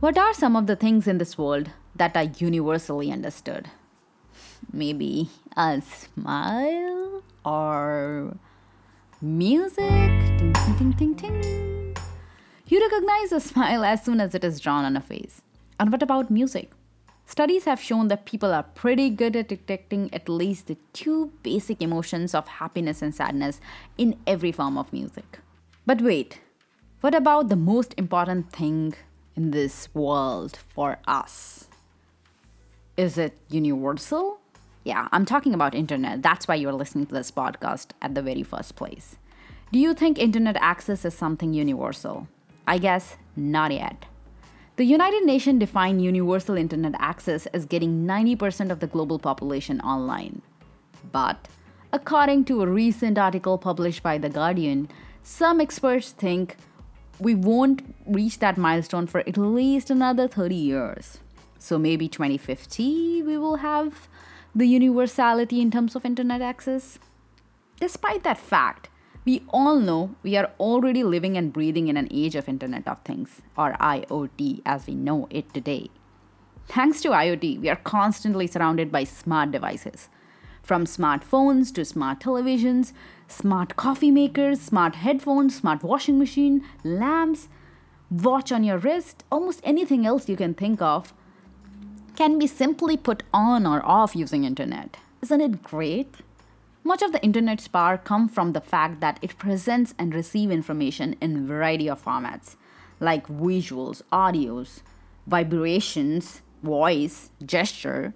[0.00, 3.68] What are some of the things in this world that are universally understood?
[4.72, 5.28] Maybe
[5.58, 8.34] a smile or
[9.20, 9.84] music?
[12.66, 15.42] You recognize a smile as soon as it is drawn on a face.
[15.78, 16.70] And what about music?
[17.26, 21.82] Studies have shown that people are pretty good at detecting at least the two basic
[21.82, 23.60] emotions of happiness and sadness
[23.98, 25.40] in every form of music.
[25.84, 26.40] But wait,
[27.02, 28.94] what about the most important thing
[29.40, 31.66] in this world for us?
[32.96, 34.38] Is it universal?
[34.84, 36.22] Yeah, I'm talking about internet.
[36.22, 39.16] That's why you're listening to this podcast at the very first place.
[39.72, 42.28] Do you think internet access is something universal?
[42.66, 44.04] I guess not yet.
[44.76, 50.42] The United Nations defined universal internet access as getting 90% of the global population online.
[51.12, 51.48] But
[51.94, 54.88] according to a recent article published by The Guardian,
[55.22, 56.56] some experts think
[57.20, 61.18] we won't reach that milestone for at least another 30 years.
[61.58, 64.08] So maybe 2050 we will have
[64.54, 66.98] the universality in terms of internet access.
[67.78, 68.88] Despite that fact,
[69.24, 73.02] we all know we are already living and breathing in an age of Internet of
[73.02, 75.90] Things, or IoT as we know it today.
[76.68, 80.08] Thanks to IoT, we are constantly surrounded by smart devices.
[80.62, 82.92] From smartphones to smart televisions,
[83.30, 87.48] smart coffee makers, smart headphones, smart washing machine, lamps,
[88.10, 91.14] watch on your wrist, almost anything else you can think of
[92.16, 94.96] can be simply put on or off using internet.
[95.22, 96.16] Isn't it great?
[96.82, 101.14] Much of the internet's power comes from the fact that it presents and receives information
[101.20, 102.56] in variety of formats,
[102.98, 104.80] like visuals, audios,
[105.26, 108.12] vibrations, voice, gesture,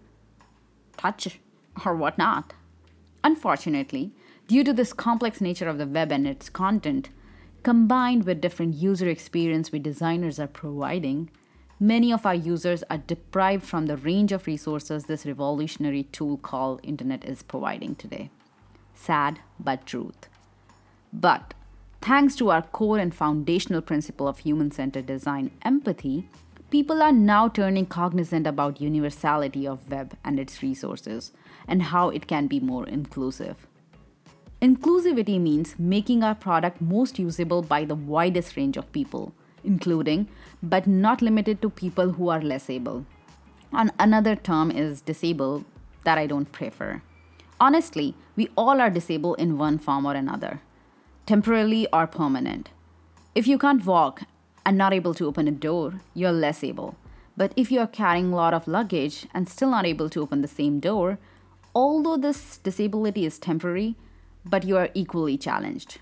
[0.96, 1.38] touch,
[1.84, 2.52] or whatnot.
[3.22, 4.12] Unfortunately,
[4.47, 7.09] due to this complex nature of the web and its content,
[7.62, 11.31] combined with different user experience we designers are providing,
[11.81, 16.81] many of our users are deprived from the range of resources this revolutionary tool called
[16.83, 18.31] internet is providing today.
[18.94, 20.28] Sad but truth.
[21.12, 21.54] But
[22.03, 26.28] thanks to our core and foundational principle of human-centered design, empathy,
[26.71, 31.33] people are now turning cognizant about universality of web and its resources
[31.66, 33.66] and how it can be more inclusive.
[34.64, 40.26] Inclusivity means making our product most usable by the widest range of people, including
[40.62, 43.04] but not limited to people who are less able.
[43.72, 45.66] And another term is disabled
[46.04, 47.03] that I don't prefer.
[47.60, 50.62] Honestly, we all are disabled in one form or another,
[51.26, 52.70] temporarily or permanent.
[53.34, 54.22] If you can't walk
[54.64, 56.97] and not able to open a door, you're less able.
[57.36, 60.41] But if you are carrying a lot of luggage and still not able to open
[60.41, 61.19] the same door,
[61.74, 63.97] although this disability is temporary,
[64.44, 66.00] but you are equally challenged.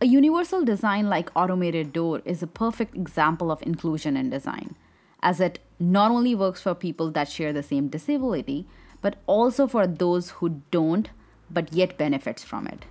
[0.00, 4.76] A universal design like automated door is a perfect example of inclusion in design,
[5.22, 8.66] as it not only works for people that share the same disability,
[9.02, 11.10] but also for those who don't
[11.50, 12.84] but yet benefits from it.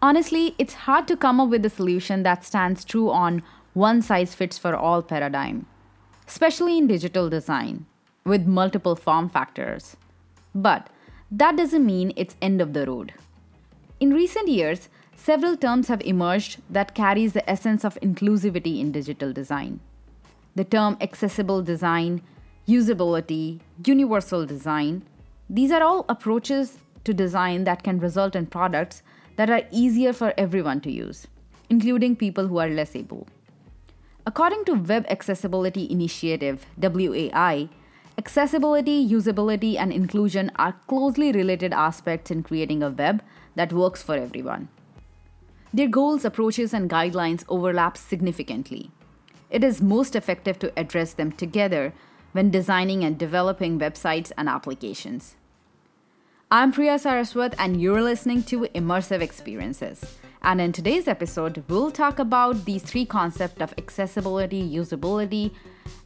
[0.00, 3.42] Honestly, it's hard to come up with a solution that stands true on
[3.74, 5.66] one size fits for all paradigm,
[6.26, 7.86] especially in digital design
[8.24, 9.96] with multiple form factors.
[10.54, 10.88] But
[11.30, 13.14] that doesn't mean it's end of the road.
[14.02, 19.32] In recent years, several terms have emerged that carries the essence of inclusivity in digital
[19.32, 19.78] design.
[20.56, 22.20] The term accessible design,
[22.66, 25.04] usability, universal design,
[25.48, 29.04] these are all approaches to design that can result in products
[29.36, 31.28] that are easier for everyone to use,
[31.70, 33.28] including people who are less able.
[34.26, 37.68] According to Web Accessibility Initiative, WAI,
[38.18, 43.22] accessibility, usability, and inclusion are closely related aspects in creating a web
[43.54, 44.68] that works for everyone.
[45.74, 48.90] Their goals, approaches, and guidelines overlap significantly.
[49.50, 51.92] It is most effective to address them together
[52.32, 55.36] when designing and developing websites and applications.
[56.50, 60.04] I'm Priya Saraswat, and you're listening to Immersive Experiences.
[60.42, 65.52] And in today's episode, we'll talk about these three concepts of accessibility, usability,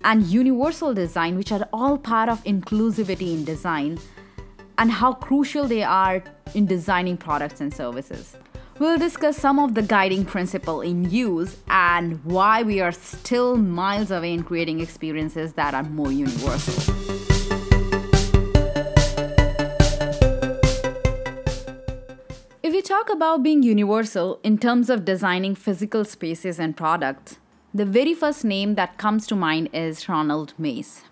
[0.05, 3.99] and universal design, which are all part of inclusivity in design,
[4.79, 6.23] and how crucial they are
[6.55, 8.37] in designing products and services.
[8.79, 14.11] We'll discuss some of the guiding principle in use and why we are still miles
[14.11, 16.75] away in creating experiences that are more universal.
[22.63, 27.39] If we talk about being universal in terms of designing physical spaces and products,
[27.73, 31.03] the very first name that comes to mind is Ronald Mace.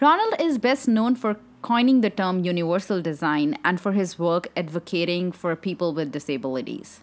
[0.00, 5.32] Ronald is best known for coining the term universal design and for his work advocating
[5.32, 7.00] for people with disabilities.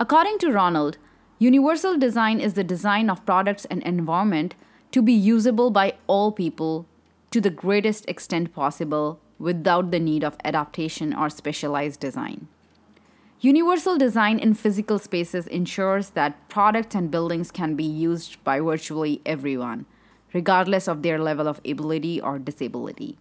[0.00, 0.96] According to Ronald,
[1.38, 4.54] universal design is the design of products and environment
[4.92, 6.86] to be usable by all people
[7.30, 12.48] to the greatest extent possible without the need of adaptation or specialized design.
[13.40, 19.20] Universal design in physical spaces ensures that products and buildings can be used by virtually
[19.24, 19.86] everyone,
[20.32, 23.16] regardless of their level of ability or disability.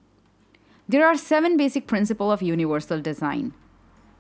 [0.89, 3.53] There are seven basic principles of universal design.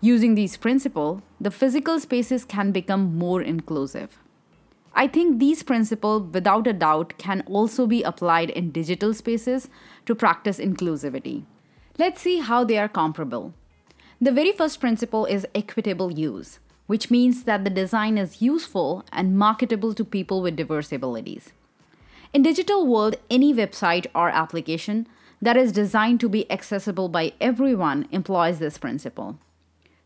[0.01, 4.19] Using these principles, the physical spaces can become more inclusive.
[4.93, 9.69] I think these principles, without a doubt, can also be applied in digital spaces
[10.05, 11.45] to practice inclusivity.
[11.97, 13.53] Let's see how they are comparable.
[14.19, 19.37] The very first principle is equitable use, which means that the design is useful and
[19.37, 21.53] marketable to people with diverse abilities.
[22.33, 25.07] In digital world, any website or application
[25.41, 29.37] that is designed to be accessible by everyone employs this principle.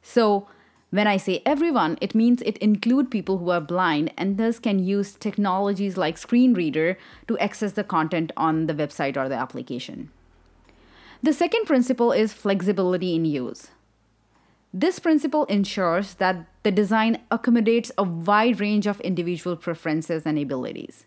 [0.02, 0.48] So,
[0.90, 4.78] when I say everyone, it means it include people who are blind and thus can
[4.78, 6.98] use technologies like screen reader
[7.30, 10.12] to access the content on the website or the application.
[11.24, 13.70] The second principle is flexibility in use.
[14.74, 21.06] This principle ensures that the design accommodates a wide range of individual preferences and abilities.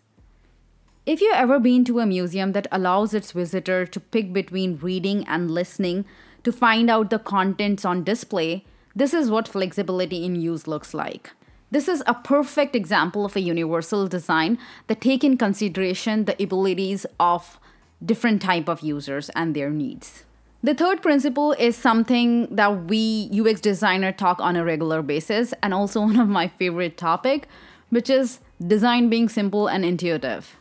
[1.05, 5.23] If you've ever been to a museum that allows its visitor to pick between reading
[5.27, 6.05] and listening
[6.43, 8.65] to find out the contents on display,
[8.95, 11.29] this is what flexibility in use looks like.
[11.69, 14.57] This is a perfect example of a universal design
[14.87, 17.59] that take in consideration the abilities of
[18.03, 20.23] different type of users and their needs.
[20.63, 25.71] The third principle is something that we UX designer talk on a regular basis and
[25.71, 27.47] also one of my favorite topic,
[27.91, 30.55] which is design being simple and intuitive.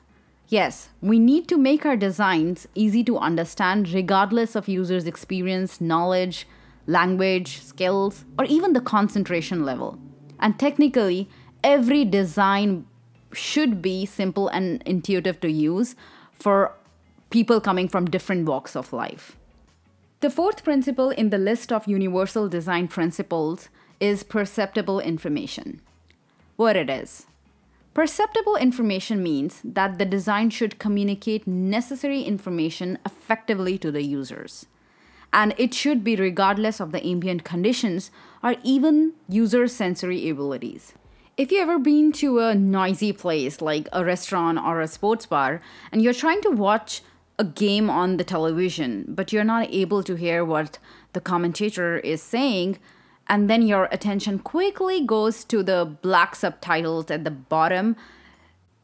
[0.55, 6.47] Yes, we need to make our designs easy to understand regardless of users' experience, knowledge,
[6.87, 9.99] language, skills, or even the concentration level.
[10.39, 11.29] And technically,
[11.65, 12.87] every design
[13.33, 15.97] should be simple and intuitive to use
[16.31, 16.77] for
[17.31, 19.37] people coming from different walks of life.
[20.21, 25.81] The fourth principle in the list of universal design principles is perceptible information.
[26.55, 27.27] What it is.
[27.95, 34.67] Perceptible information means that the design should communicate necessary information effectively to the users.
[35.33, 38.11] And it should be regardless of the ambient conditions
[38.43, 40.93] or even user sensory abilities.
[41.37, 45.61] If you've ever been to a noisy place like a restaurant or a sports bar
[45.93, 47.03] and you're trying to watch
[47.39, 50.79] a game on the television, but you're not able to hear what
[51.13, 52.79] the commentator is saying,
[53.29, 57.97] and then your attention quickly goes to the black subtitles at the bottom.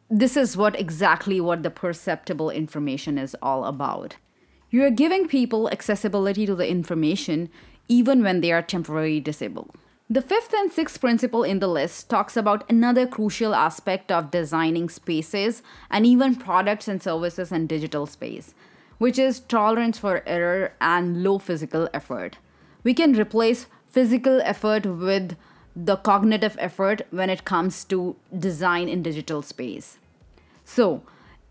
[0.09, 4.17] This is what exactly what the perceptible information is all about.
[4.71, 7.51] You're giving people accessibility to the information
[7.89, 9.75] even when they are temporarily disabled.
[10.09, 14.89] The fifth and sixth principle in the list talks about another crucial aspect of designing
[14.89, 18.55] spaces and even products and services in digital space,
[18.99, 22.39] which is tolerance for error and low physical effort.
[22.83, 25.37] We can replace physical effort with
[25.75, 29.99] the cognitive effort when it comes to design in digital space.
[30.65, 31.03] So,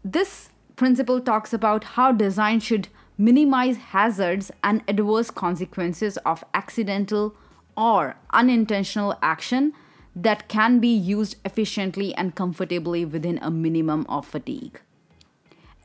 [0.03, 2.87] this principle talks about how design should
[3.17, 7.35] minimize hazards and adverse consequences of accidental
[7.75, 9.73] or unintentional action
[10.15, 14.79] that can be used efficiently and comfortably within a minimum of fatigue.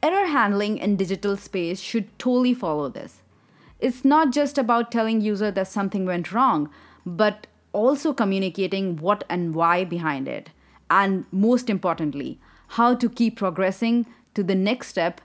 [0.03, 3.23] Error handling in digital space should totally follow this.
[3.85, 6.71] It's not just about telling user that something went wrong,
[7.05, 10.49] but also communicating what and why behind it.
[10.91, 12.39] And most importantly,
[12.79, 15.21] how to keep progressing to the next step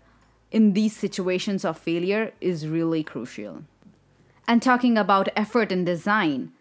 [0.51, 3.63] in these situations of failure is really crucial.
[4.45, 6.51] And talking about effort in design,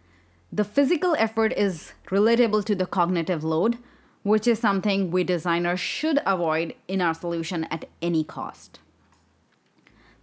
[0.53, 3.77] the physical effort is relatable to the cognitive load,
[4.23, 8.79] which is something we designers should avoid in our solution at any cost.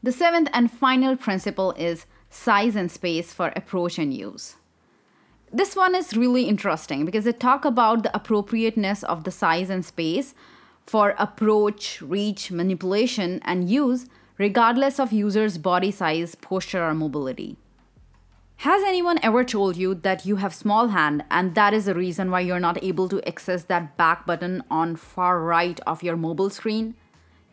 [0.05, 4.53] The seventh and final principle is size and space for approach and use.
[5.51, 9.83] This one is really interesting because they talk about the appropriateness of the size and
[9.83, 10.35] space
[10.85, 14.05] for approach, reach, manipulation and use
[14.37, 17.57] regardless of user's body size, posture or mobility.
[18.57, 22.29] Has anyone ever told you that you have small hand and that is the reason
[22.29, 26.51] why you're not able to access that back button on far right of your mobile
[26.51, 26.93] screen?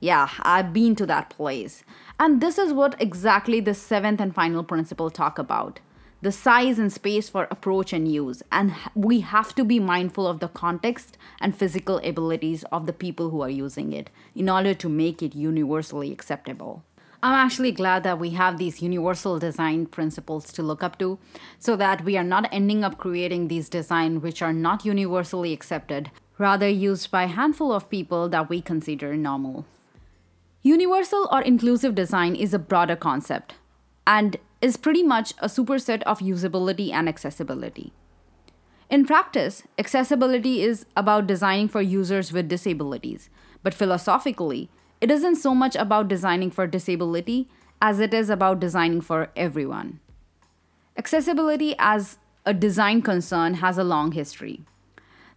[0.03, 1.85] Yeah, I've been to that place.
[2.23, 5.81] And this is what exactly the seventh and final principle talk about.
[6.21, 8.45] The size and space for approach and use.
[8.53, 13.31] And we have to be mindful of the context and physical abilities of the people
[13.31, 16.85] who are using it in order to make it universally acceptable.
[17.25, 21.19] I'm actually glad that we have these universal design principles to look up to
[21.59, 26.13] so that we are not ending up creating these designs which are not universally accepted,
[26.39, 29.67] rather used by a handful of people that we consider normal.
[30.65, 33.55] Universal or inclusive design is a broader concept
[34.07, 37.93] and is pretty much a superset of usability and accessibility.
[38.89, 43.29] In practice, accessibility is about designing for users with disabilities,
[43.65, 47.49] but philosophically, it isn't so much about designing for disability
[47.81, 49.99] as it is about designing for everyone.
[50.97, 54.61] Accessibility as a design concern has a long history.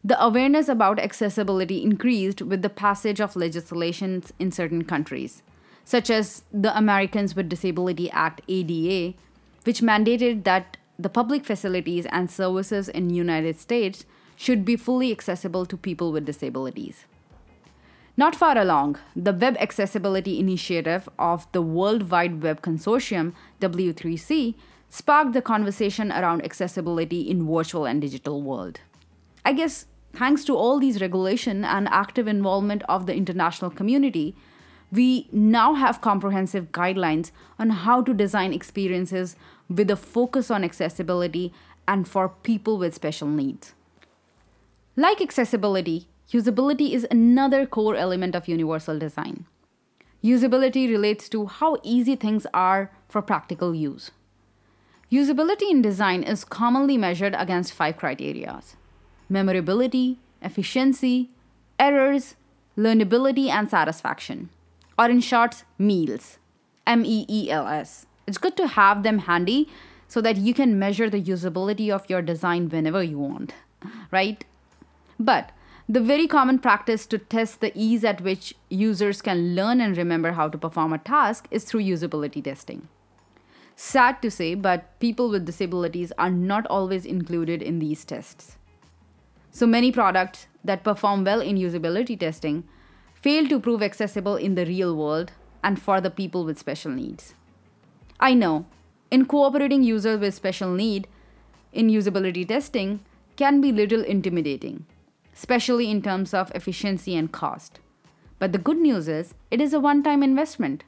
[0.06, 5.42] The awareness about accessibility increased with the passage of legislations in certain countries,
[5.84, 9.18] such as the Americans with Disability Act ADA,
[9.64, 15.66] which mandated that the public facilities and services in United States should be fully accessible
[15.66, 17.06] to people with disabilities.
[18.16, 24.54] Not far along, the Web Accessibility Initiative of the World Wide Web Consortium, W3C,
[24.88, 28.82] sparked the conversation around accessibility in virtual and digital world.
[29.44, 34.36] I guess thanks to all these regulation and active involvement of the international community,
[34.92, 39.36] we now have comprehensive guidelines on how to design experiences
[39.70, 41.54] with a focus on accessibility
[41.88, 43.74] and for people with special needs.
[44.96, 49.46] Like accessibility, usability is another core element of universal design.
[50.24, 54.12] Usability relates to how easy things are for practical use.
[55.12, 58.62] Usability in design is commonly measured against five criteria
[59.30, 61.30] memorability, efficiency,
[61.80, 62.36] errors,
[62.78, 64.50] learnability, and satisfaction.
[64.98, 66.38] Or in short, meals.
[66.88, 68.06] M E E L S.
[68.28, 69.70] It's good to have them handy
[70.08, 73.54] so that you can measure the usability of your design whenever you want,
[74.12, 74.46] right?
[75.20, 75.52] But
[75.88, 80.32] the very common practice to test the ease at which users can learn and remember
[80.32, 82.88] how to perform a task is through usability testing.
[83.76, 88.58] Sad to say, but people with disabilities are not always included in these tests.
[89.56, 92.66] So many products that perform well in usability testing
[93.14, 95.32] fail to prove accessible in the real world
[95.64, 97.36] and for the people with special needs.
[98.20, 98.66] I know,
[99.10, 101.08] incorporating users with special need
[101.72, 103.00] in usability testing
[103.38, 104.86] can be little intimidating,
[105.34, 107.80] especially in terms of efficiency and cost.
[108.40, 110.84] But the good news is, it is a one time investment.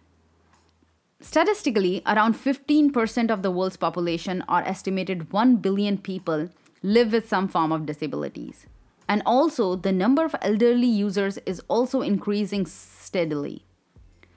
[1.21, 6.49] Statistically, around 15% of the world's population, or estimated 1 billion people,
[6.81, 8.65] live with some form of disabilities.
[9.09, 13.63] And also, the number of elderly users is also increasing steadily.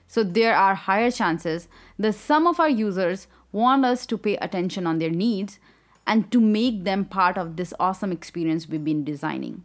[0.07, 1.67] So, there are higher chances
[1.99, 5.59] that some of our users want us to pay attention on their needs
[6.07, 9.63] and to make them part of this awesome experience we've been designing.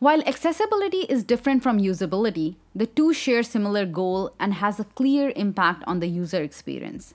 [0.00, 5.32] While accessibility is different from usability, the two share similar goal and has a clear
[5.36, 7.14] impact on the user experience.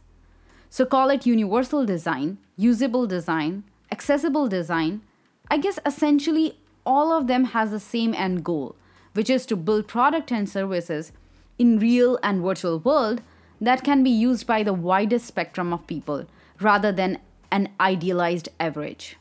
[0.69, 3.63] So call it universal design, usable design,
[3.95, 5.01] accessible design.
[5.49, 8.75] I guess essentially all of them has the same end goal,
[9.13, 11.11] which is to build product and services
[11.57, 13.21] in real and virtual world
[13.61, 16.25] that can be used by the widest spectrum of people
[16.59, 17.19] rather than
[17.51, 19.17] an idealized average.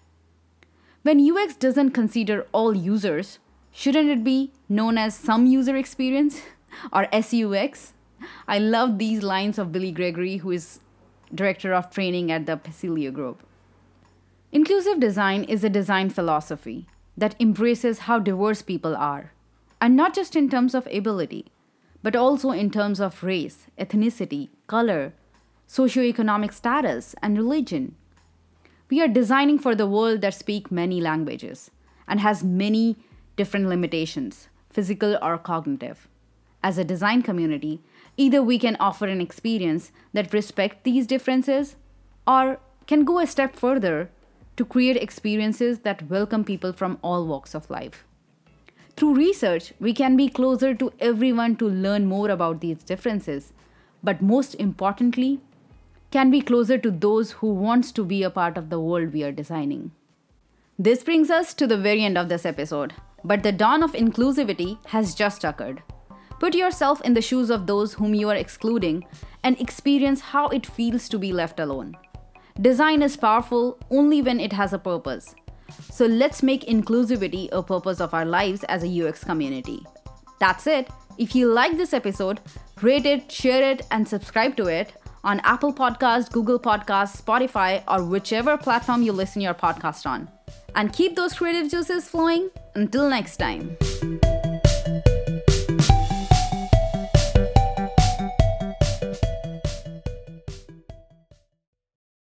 [1.03, 3.39] When UX doesn't consider all users,
[3.77, 6.41] Shouldn't it be known as some user experience
[6.93, 7.93] or SUX?
[8.47, 10.79] I love these lines of Billy Gregory, who is
[11.35, 13.43] director of training at the Paciello Group.
[14.55, 19.33] Inclusive design is a design philosophy that embraces how diverse people are,
[19.81, 21.47] and not just in terms of ability,
[22.05, 25.13] but also in terms of race, ethnicity, color,
[25.69, 27.97] socioeconomic status, and religion.
[28.89, 31.73] We are designing for the world that speaks many languages
[32.07, 32.97] and has many
[33.35, 36.07] different limitations, physical or cognitive.
[36.63, 37.81] As a design community,
[38.17, 41.75] either we can offer an experience that respects these differences
[42.25, 44.11] or can go a step further
[44.57, 48.05] to create experiences that welcome people from all walks of life.
[48.97, 53.53] Through research, we can be closer to everyone to learn more about these differences,
[54.03, 55.41] but most importantly,
[56.11, 59.25] can be closer to those who wants to be a part of the world we
[59.25, 59.91] are designing.
[60.79, 62.95] This brings us to the very end of this episode.
[63.27, 65.83] But the dawn of inclusivity has just occurred.
[66.41, 69.07] Put yourself in the shoes of those whom you are excluding
[69.43, 71.97] and experience how it feels to be left alone.
[72.61, 75.35] Design is powerful only when it has a purpose.
[75.91, 79.85] So let's make inclusivity a purpose of our lives as a UX community.
[80.39, 80.89] That's it.
[81.19, 82.41] If you like this episode,
[82.81, 84.93] rate it, share it, and subscribe to it
[85.25, 90.29] on Apple Podcast, Google Podcast, Spotify, or whichever platform you listen your podcast on
[90.77, 92.51] and keep those creative juices flowing.
[92.77, 93.77] Until next time.